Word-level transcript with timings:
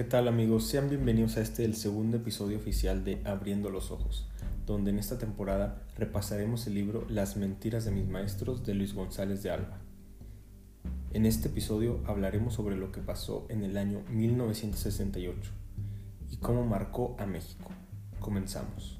¿Qué 0.00 0.04
tal 0.04 0.28
amigos? 0.28 0.66
Sean 0.66 0.88
bienvenidos 0.88 1.36
a 1.36 1.42
este 1.42 1.62
el 1.62 1.76
segundo 1.76 2.16
episodio 2.16 2.56
oficial 2.56 3.04
de 3.04 3.20
Abriendo 3.26 3.68
los 3.68 3.90
Ojos, 3.90 4.26
donde 4.64 4.92
en 4.92 4.98
esta 4.98 5.18
temporada 5.18 5.82
repasaremos 5.98 6.66
el 6.66 6.72
libro 6.72 7.04
Las 7.10 7.36
mentiras 7.36 7.84
de 7.84 7.90
mis 7.90 8.08
maestros 8.08 8.64
de 8.64 8.72
Luis 8.72 8.94
González 8.94 9.42
de 9.42 9.50
Alba. 9.50 9.76
En 11.12 11.26
este 11.26 11.48
episodio 11.48 12.00
hablaremos 12.06 12.54
sobre 12.54 12.76
lo 12.76 12.92
que 12.92 13.02
pasó 13.02 13.44
en 13.50 13.62
el 13.62 13.76
año 13.76 14.00
1968 14.08 15.50
y 16.30 16.36
cómo 16.38 16.64
marcó 16.64 17.14
a 17.18 17.26
México. 17.26 17.70
Comenzamos. 18.20 18.98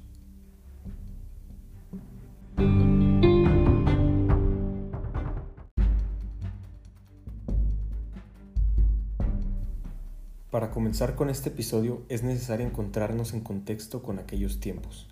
Comenzar 10.71 11.15
con 11.15 11.29
este 11.29 11.49
episodio 11.49 12.05
es 12.07 12.23
necesario 12.23 12.65
encontrarnos 12.65 13.33
en 13.33 13.41
contexto 13.41 14.01
con 14.01 14.19
aquellos 14.19 14.61
tiempos. 14.61 15.09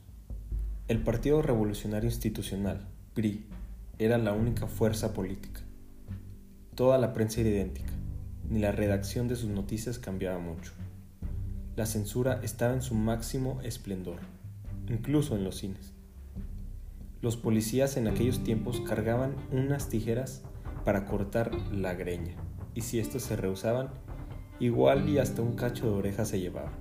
El 0.87 1.03
Partido 1.03 1.41
Revolucionario 1.41 2.09
Institucional, 2.09 2.87
PRI, 3.13 3.45
era 3.97 4.17
la 4.17 4.31
única 4.31 4.67
fuerza 4.67 5.13
política. 5.13 5.59
Toda 6.75 6.97
la 6.97 7.11
prensa 7.11 7.41
era 7.41 7.49
idéntica, 7.49 7.91
ni 8.49 8.59
la 8.59 8.71
redacción 8.71 9.27
de 9.27 9.35
sus 9.35 9.49
noticias 9.49 9.99
cambiaba 9.99 10.39
mucho. 10.39 10.71
La 11.75 11.85
censura 11.85 12.39
estaba 12.41 12.73
en 12.73 12.81
su 12.81 12.95
máximo 12.95 13.59
esplendor, 13.61 14.21
incluso 14.87 15.35
en 15.35 15.43
los 15.43 15.57
cines. 15.57 15.91
Los 17.21 17.35
policías 17.35 17.97
en 17.97 18.07
aquellos 18.07 18.45
tiempos 18.45 18.79
cargaban 18.79 19.35
unas 19.51 19.89
tijeras 19.89 20.41
para 20.85 21.03
cortar 21.03 21.53
la 21.73 21.95
greña, 21.95 22.37
y 22.75 22.81
si 22.81 22.99
estos 22.99 23.23
se 23.23 23.35
rehusaban, 23.35 23.89
igual 24.59 25.07
y 25.07 25.17
hasta 25.17 25.41
un 25.41 25.53
cacho 25.53 25.85
de 25.85 25.93
oreja 25.93 26.25
se 26.25 26.39
llevaba. 26.39 26.71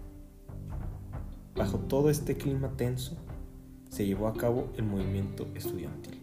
Bajo 1.55 1.79
todo 1.79 2.11
este 2.11 2.37
clima 2.37 2.77
tenso, 2.77 3.17
se 3.91 4.07
llevó 4.07 4.29
a 4.29 4.35
cabo 4.35 4.69
el 4.77 4.85
movimiento 4.85 5.47
estudiantil. 5.55 6.21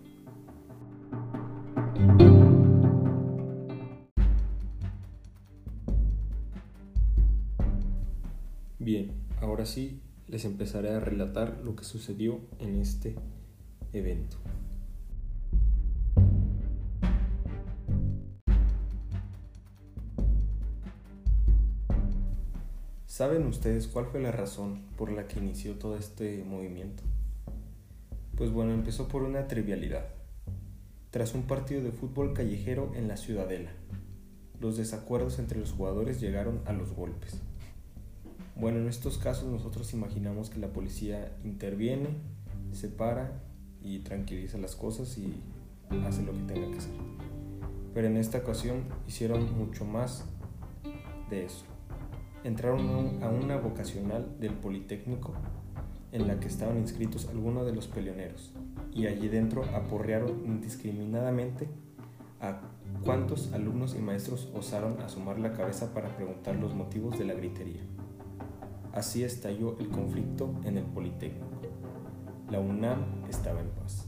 Bien, 8.79 9.11
ahora 9.41 9.65
sí 9.65 9.99
les 10.27 10.45
empezaré 10.45 10.91
a 10.91 10.99
relatar 10.99 11.61
lo 11.63 11.75
que 11.75 11.83
sucedió 11.83 12.39
en 12.59 12.79
este 12.79 13.15
evento. 13.93 14.37
¿Saben 23.15 23.47
ustedes 23.47 23.87
cuál 23.87 24.07
fue 24.07 24.19
la 24.19 24.33
razón 24.33 24.81
por 24.97 25.09
la 25.09 25.25
que 25.25 25.39
inició 25.39 25.75
todo 25.75 25.95
este 25.95 26.43
movimiento? 26.43 27.01
Pues 28.35 28.51
bueno, 28.51 28.73
empezó 28.73 29.07
por 29.07 29.23
una 29.23 29.47
trivialidad. 29.47 30.03
Tras 31.11 31.33
un 31.33 31.43
partido 31.43 31.81
de 31.81 31.93
fútbol 31.93 32.33
callejero 32.33 32.91
en 32.93 33.07
la 33.07 33.15
Ciudadela, 33.15 33.71
los 34.59 34.75
desacuerdos 34.75 35.39
entre 35.39 35.61
los 35.61 35.71
jugadores 35.71 36.19
llegaron 36.19 36.59
a 36.65 36.73
los 36.73 36.91
golpes. 36.91 37.39
Bueno, 38.57 38.79
en 38.79 38.89
estos 38.89 39.17
casos 39.17 39.45
nosotros 39.45 39.93
imaginamos 39.93 40.49
que 40.49 40.59
la 40.59 40.73
policía 40.73 41.31
interviene, 41.45 42.09
separa 42.73 43.31
y 43.81 43.99
tranquiliza 43.99 44.57
las 44.57 44.75
cosas 44.75 45.17
y 45.17 45.41
hace 46.05 46.21
lo 46.21 46.33
que 46.33 46.53
tenga 46.53 46.69
que 46.69 46.79
hacer. 46.79 46.95
Pero 47.93 48.07
en 48.07 48.17
esta 48.17 48.39
ocasión 48.39 48.83
hicieron 49.07 49.57
mucho 49.57 49.85
más 49.85 50.25
de 51.29 51.45
eso 51.45 51.63
entraron 52.45 53.23
a 53.23 53.27
una 53.27 53.57
vocacional 53.57 54.39
del 54.39 54.53
Politécnico 54.53 55.33
en 56.11 56.27
la 56.27 56.39
que 56.39 56.47
estaban 56.47 56.77
inscritos 56.77 57.27
algunos 57.27 57.65
de 57.65 57.73
los 57.73 57.87
peleoneros 57.87 58.53
y 58.93 59.07
allí 59.07 59.27
dentro 59.27 59.65
aporrearon 59.75 60.45
indiscriminadamente 60.45 61.67
a 62.39 62.61
cuántos 63.03 63.51
alumnos 63.51 63.95
y 63.95 63.99
maestros 63.99 64.49
osaron 64.53 65.01
asomar 65.01 65.39
la 65.39 65.53
cabeza 65.53 65.93
para 65.93 66.15
preguntar 66.15 66.55
los 66.55 66.75
motivos 66.75 67.17
de 67.17 67.25
la 67.25 67.33
gritería. 67.33 67.81
Así 68.93 69.23
estalló 69.23 69.77
el 69.79 69.89
conflicto 69.89 70.53
en 70.63 70.77
el 70.77 70.85
Politécnico. 70.85 71.45
La 72.49 72.59
UNAM 72.59 73.25
estaba 73.27 73.59
en 73.59 73.69
paz. 73.71 74.07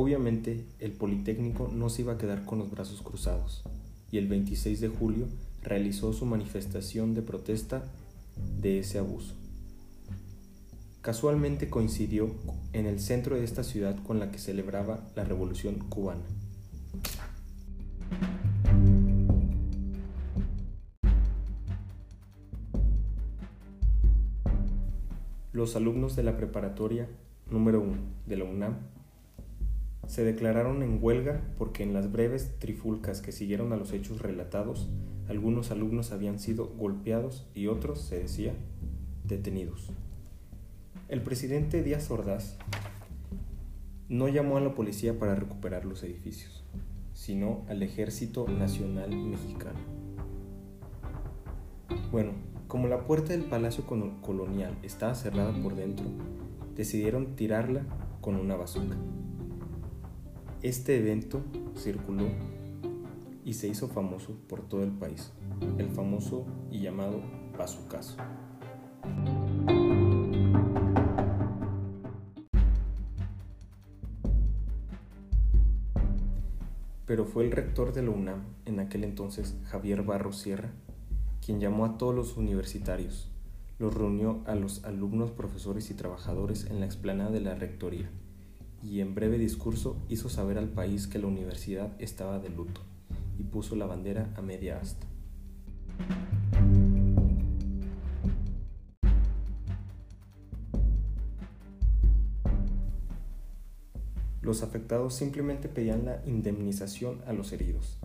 Obviamente, 0.00 0.64
el 0.78 0.92
Politécnico 0.92 1.72
no 1.74 1.88
se 1.88 2.02
iba 2.02 2.12
a 2.12 2.18
quedar 2.18 2.44
con 2.44 2.60
los 2.60 2.70
brazos 2.70 3.02
cruzados, 3.02 3.64
y 4.12 4.18
el 4.18 4.28
26 4.28 4.80
de 4.80 4.86
julio 4.86 5.26
realizó 5.60 6.12
su 6.12 6.24
manifestación 6.24 7.14
de 7.14 7.22
protesta 7.22 7.82
de 8.60 8.78
ese 8.78 9.00
abuso. 9.00 9.34
Casualmente 11.00 11.68
coincidió 11.68 12.30
en 12.72 12.86
el 12.86 13.00
centro 13.00 13.34
de 13.34 13.42
esta 13.42 13.64
ciudad 13.64 14.00
con 14.04 14.20
la 14.20 14.30
que 14.30 14.38
celebraba 14.38 15.00
la 15.16 15.24
Revolución 15.24 15.80
cubana. 15.88 16.22
Los 25.52 25.74
alumnos 25.74 26.14
de 26.14 26.22
la 26.22 26.36
preparatoria 26.36 27.08
número 27.50 27.80
1 27.80 27.96
de 28.26 28.36
la 28.36 28.44
UNAM 28.44 28.76
se 30.08 30.24
declararon 30.24 30.82
en 30.82 30.98
huelga 31.00 31.42
porque 31.58 31.82
en 31.82 31.92
las 31.92 32.10
breves 32.10 32.58
trifulcas 32.58 33.20
que 33.20 33.30
siguieron 33.30 33.74
a 33.74 33.76
los 33.76 33.92
hechos 33.92 34.22
relatados, 34.22 34.88
algunos 35.28 35.70
alumnos 35.70 36.12
habían 36.12 36.38
sido 36.38 36.66
golpeados 36.66 37.46
y 37.54 37.66
otros, 37.66 38.00
se 38.00 38.18
decía, 38.18 38.54
detenidos. 39.24 39.90
El 41.08 41.22
presidente 41.22 41.82
Díaz 41.82 42.10
Ordaz 42.10 42.56
no 44.08 44.28
llamó 44.28 44.56
a 44.56 44.60
la 44.60 44.74
policía 44.74 45.18
para 45.18 45.34
recuperar 45.34 45.84
los 45.84 46.02
edificios, 46.02 46.64
sino 47.12 47.66
al 47.68 47.82
Ejército 47.82 48.48
Nacional 48.48 49.14
Mexicano. 49.14 49.78
Bueno, 52.10 52.32
como 52.66 52.88
la 52.88 53.04
puerta 53.04 53.34
del 53.34 53.44
Palacio 53.44 53.84
Colonial 53.86 54.74
estaba 54.82 55.14
cerrada 55.14 55.52
por 55.62 55.74
dentro, 55.74 56.06
decidieron 56.74 57.36
tirarla 57.36 57.82
con 58.22 58.36
una 58.36 58.56
bazooka. 58.56 58.96
Este 60.60 60.98
evento 60.98 61.40
circuló 61.76 62.26
y 63.44 63.52
se 63.52 63.68
hizo 63.68 63.86
famoso 63.86 64.36
por 64.48 64.68
todo 64.68 64.82
el 64.82 64.90
país, 64.90 65.30
el 65.78 65.88
famoso 65.88 66.46
y 66.68 66.80
llamado 66.80 67.22
Bazucazo. 67.56 68.16
Pero 77.06 77.24
fue 77.24 77.44
el 77.44 77.52
rector 77.52 77.92
de 77.92 78.02
la 78.02 78.10
UNAM, 78.10 78.42
en 78.66 78.80
aquel 78.80 79.04
entonces 79.04 79.56
Javier 79.66 80.02
Barro 80.02 80.32
Sierra, 80.32 80.72
quien 81.40 81.60
llamó 81.60 81.84
a 81.84 81.98
todos 81.98 82.16
los 82.16 82.36
universitarios, 82.36 83.30
los 83.78 83.94
reunió 83.94 84.42
a 84.44 84.56
los 84.56 84.84
alumnos, 84.84 85.30
profesores 85.30 85.88
y 85.92 85.94
trabajadores 85.94 86.64
en 86.64 86.80
la 86.80 86.86
explanada 86.86 87.30
de 87.30 87.42
la 87.42 87.54
rectoría 87.54 88.10
y 88.82 89.00
en 89.00 89.14
breve 89.14 89.38
discurso 89.38 89.96
hizo 90.08 90.28
saber 90.28 90.58
al 90.58 90.68
país 90.68 91.06
que 91.06 91.18
la 91.18 91.26
universidad 91.26 91.92
estaba 91.98 92.38
de 92.38 92.48
luto 92.48 92.80
y 93.38 93.42
puso 93.42 93.76
la 93.76 93.86
bandera 93.86 94.32
a 94.36 94.42
media 94.42 94.78
asta. 94.78 95.06
Los 104.40 104.62
afectados 104.62 105.14
simplemente 105.14 105.68
pedían 105.68 106.06
la 106.06 106.22
indemnización 106.24 107.20
a 107.26 107.34
los 107.34 107.52
heridos, 107.52 107.98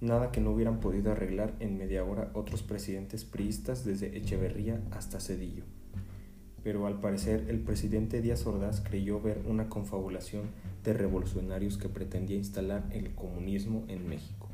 nada 0.00 0.30
que 0.30 0.42
no 0.42 0.50
hubieran 0.50 0.78
podido 0.78 1.10
arreglar 1.10 1.54
en 1.58 1.78
media 1.78 2.04
hora 2.04 2.30
otros 2.34 2.62
presidentes 2.62 3.24
priistas 3.24 3.84
desde 3.84 4.16
Echeverría 4.18 4.82
hasta 4.90 5.20
Cedillo 5.20 5.64
pero 6.66 6.88
al 6.88 6.98
parecer 6.98 7.46
el 7.48 7.60
presidente 7.60 8.20
Díaz 8.20 8.44
Ordaz 8.44 8.80
creyó 8.80 9.20
ver 9.20 9.40
una 9.46 9.68
confabulación 9.68 10.46
de 10.82 10.94
revolucionarios 10.94 11.78
que 11.78 11.88
pretendía 11.88 12.36
instalar 12.36 12.84
el 12.90 13.14
comunismo 13.14 13.84
en 13.86 14.08
México. 14.08 14.48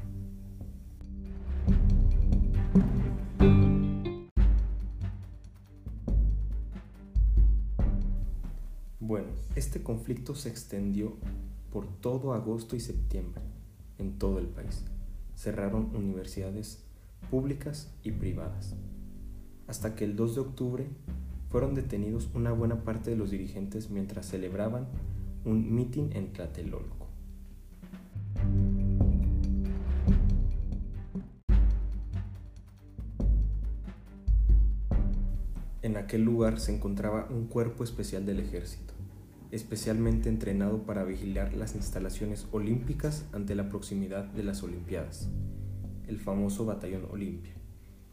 Bueno, 9.01 9.29
este 9.57 9.83
conflicto 9.83 10.35
se 10.35 10.51
extendió 10.51 11.17
por 11.73 11.87
todo 11.87 12.35
agosto 12.35 12.77
y 12.77 12.81
septiembre 12.81 13.41
en 13.97 14.19
todo 14.19 14.39
el 14.39 14.49
país. 14.49 14.85
Cerraron 15.35 15.97
universidades 15.97 16.85
públicas 17.31 17.91
y 18.05 18.11
privadas. 18.11 18.75
Hasta 19.67 19.95
que 19.95 20.05
el 20.05 20.15
2 20.15 20.35
de 20.35 20.41
octubre 20.43 20.87
fueron 21.53 21.75
detenidos 21.75 22.31
una 22.33 22.51
buena 22.51 22.83
parte 22.83 23.11
de 23.11 23.17
los 23.17 23.31
dirigentes 23.31 23.91
mientras 23.91 24.25
celebraban 24.25 24.89
un 25.45 25.75
mitin 25.75 26.11
en 26.15 26.33
Tlatelolco. 26.33 27.09
En 35.83 35.99
aquel 35.99 36.23
lugar 36.23 36.59
se 36.59 36.75
encontraba 36.75 37.29
un 37.29 37.49
cuerpo 37.49 37.85
especial 37.85 38.25
del 38.25 38.41
ejército, 38.41 38.95
especialmente 39.51 40.31
entrenado 40.31 40.85
para 40.85 41.05
vigilar 41.05 41.53
las 41.53 41.75
instalaciones 41.75 42.47
olímpicas 42.51 43.27
ante 43.33 43.55
la 43.55 43.69
proximidad 43.69 44.25
de 44.25 44.43
las 44.43 44.63
Olimpiadas, 44.63 45.29
el 46.09 46.19
famoso 46.19 46.65
Batallón 46.65 47.09
Olimpia. 47.11 47.53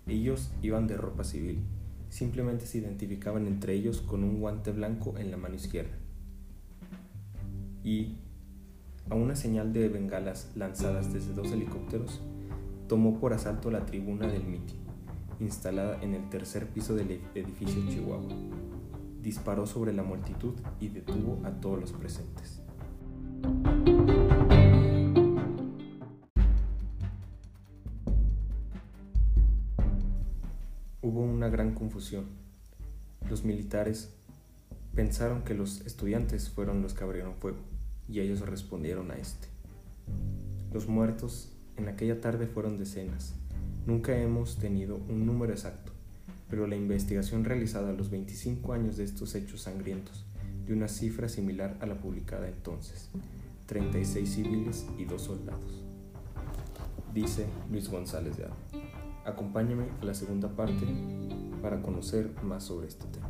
Ellos 0.08 0.52
iban 0.62 0.88
de 0.88 0.98
ropa 0.98 1.24
civil, 1.24 1.64
simplemente 2.10 2.66
se 2.66 2.80
identificaban 2.80 3.48
entre 3.48 3.74
ellos 3.74 4.02
con 4.02 4.24
un 4.24 4.40
guante 4.40 4.72
blanco 4.72 5.18
en 5.18 5.32
la 5.32 5.38
mano 5.38 5.56
izquierda. 5.56 5.96
Y, 7.84 8.18
a 9.10 9.16
una 9.16 9.36
señal 9.36 9.74
de 9.74 9.90
bengalas 9.90 10.52
lanzadas 10.56 11.14
desde 11.14 11.34
dos 11.34 11.52
helicópteros, 11.52 12.22
tomó 12.88 13.20
por 13.20 13.34
asalto 13.34 13.72
la 13.72 13.86
tribuna 13.86 14.28
del 14.28 14.44
mitin, 14.44 14.78
instalada 15.40 16.02
en 16.02 16.14
el 16.14 16.30
tercer 16.30 16.68
piso 16.68 16.96
del 16.96 17.22
edificio 17.36 17.82
Chihuahua. 17.90 18.34
Disparó 19.22 19.66
sobre 19.66 19.94
la 19.94 20.04
multitud 20.04 20.54
y 20.80 20.90
detuvo 20.90 21.40
a 21.46 21.52
todos 21.52 21.80
los 21.80 21.94
presentes. 21.94 22.62
Una 31.40 31.48
gran 31.48 31.74
confusión. 31.74 32.26
Los 33.30 33.46
militares 33.46 34.10
pensaron 34.94 35.44
que 35.44 35.54
los 35.54 35.80
estudiantes 35.86 36.50
fueron 36.50 36.82
los 36.82 36.94
que 36.94 37.06
abrieron 37.06 37.36
fuego 37.36 37.60
y 38.10 38.20
ellos 38.20 38.42
respondieron 38.42 39.10
a 39.10 39.16
este. 39.16 39.48
Los 40.74 40.90
muertos 40.90 41.54
en 41.78 41.88
aquella 41.88 42.20
tarde 42.20 42.46
fueron 42.46 42.78
decenas. 42.78 43.36
Nunca 43.86 44.18
hemos 44.20 44.58
tenido 44.58 44.98
un 44.98 45.26
número 45.26 45.54
exacto, 45.54 45.94
pero 46.50 46.68
la 46.68 46.76
investigación 46.76 47.46
realizada 47.46 47.92
a 47.92 47.94
los 47.94 48.10
25 48.10 48.74
años 48.74 48.98
de 48.98 49.06
estos 49.06 49.34
hechos 49.34 49.62
sangrientos 49.62 50.26
dio 50.66 50.76
una 50.76 50.90
cifra 50.90 51.30
similar 51.30 51.78
a 51.80 51.86
la 51.86 51.96
publicada 51.96 52.50
entonces, 52.50 53.12
36 53.68 54.30
civiles 54.30 54.86
y 54.98 55.06
2 55.06 55.22
soldados. 55.22 55.86
Dice 57.14 57.46
Luis 57.72 57.88
González 57.90 58.36
de 58.36 58.44
Aro. 58.44 59.09
Acompáñame 59.26 59.90
a 60.02 60.06
la 60.06 60.14
segunda 60.14 60.50
parte 60.50 60.86
para 61.62 61.82
conocer 61.82 62.32
más 62.44 62.64
sobre 62.64 62.88
este 62.88 63.06
tema. 63.08 63.29